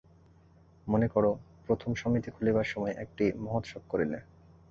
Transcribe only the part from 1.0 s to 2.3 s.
কর, প্রথম সমিতি